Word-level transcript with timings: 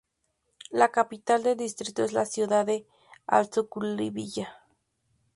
La 0.71 0.87
capital 0.89 1.43
del 1.43 1.57
distrito 1.57 2.03
es 2.03 2.11
la 2.11 2.25
ciudad 2.25 2.65
de 2.65 2.87
Al-Suqeilabiya. 3.27 4.49